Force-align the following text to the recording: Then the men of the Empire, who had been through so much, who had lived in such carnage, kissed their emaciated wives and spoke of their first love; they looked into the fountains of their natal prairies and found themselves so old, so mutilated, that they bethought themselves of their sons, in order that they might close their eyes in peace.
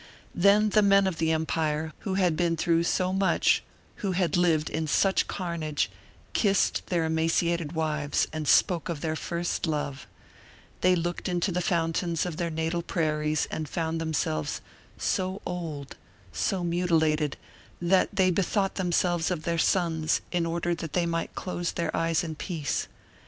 Then 0.33 0.69
the 0.69 0.81
men 0.81 1.05
of 1.05 1.19
the 1.19 1.31
Empire, 1.31 1.93
who 1.99 2.15
had 2.15 2.35
been 2.35 2.57
through 2.57 2.85
so 2.85 3.13
much, 3.13 3.61
who 3.97 4.13
had 4.13 4.35
lived 4.35 4.67
in 4.67 4.87
such 4.87 5.27
carnage, 5.27 5.91
kissed 6.33 6.81
their 6.87 7.05
emaciated 7.05 7.73
wives 7.73 8.27
and 8.33 8.47
spoke 8.47 8.89
of 8.89 9.01
their 9.01 9.15
first 9.15 9.67
love; 9.67 10.07
they 10.81 10.95
looked 10.95 11.29
into 11.29 11.51
the 11.51 11.61
fountains 11.61 12.25
of 12.25 12.37
their 12.37 12.49
natal 12.49 12.81
prairies 12.81 13.47
and 13.51 13.69
found 13.69 14.01
themselves 14.01 14.59
so 14.97 15.39
old, 15.45 15.95
so 16.33 16.63
mutilated, 16.63 17.37
that 17.79 18.09
they 18.11 18.31
bethought 18.31 18.73
themselves 18.81 19.29
of 19.29 19.43
their 19.43 19.59
sons, 19.59 20.21
in 20.31 20.47
order 20.47 20.73
that 20.73 20.93
they 20.93 21.05
might 21.05 21.35
close 21.35 21.73
their 21.73 21.95
eyes 21.95 22.23
in 22.23 22.33
peace. 22.33 22.87